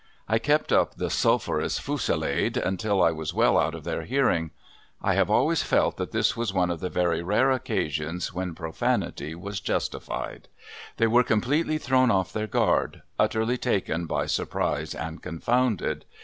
I 0.27 0.39
kept 0.39 0.71
up 0.73 0.95
the 0.95 1.11
sulphurous 1.11 1.77
fusilade 1.77 2.57
until 2.57 3.03
I 3.03 3.11
was 3.11 3.35
well 3.35 3.55
out 3.55 3.75
of 3.75 3.83
their 3.83 4.01
hearing. 4.01 4.49
I 4.99 5.13
have 5.13 5.29
always 5.29 5.61
felt 5.61 5.97
that 5.97 6.11
this 6.11 6.35
was 6.35 6.51
one 6.51 6.71
of 6.71 6.79
the 6.79 6.89
very 6.89 7.21
rare 7.21 7.51
occasions 7.51 8.33
when 8.33 8.55
profanity 8.55 9.35
was 9.35 9.59
justified. 9.59 10.47
They 10.97 11.05
were 11.05 11.23
completely 11.23 11.77
thrown 11.77 12.09
off 12.09 12.33
their 12.33 12.47
guard 12.47 13.03
utterly 13.19 13.59
taken 13.59 14.07
by 14.07 14.25
surprise 14.25 14.95
and 14.95 15.21
confounded. 15.21 16.05